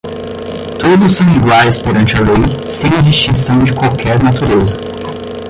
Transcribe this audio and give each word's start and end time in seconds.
Todos 0.79 1.13
são 1.17 1.31
iguais 1.35 1.77
perante 1.77 2.15
a 2.15 2.21
lei, 2.21 2.67
sem 2.67 2.89
distinção 3.03 3.59
de 3.59 3.71
qualquer 3.71 4.23
natureza 4.23 4.79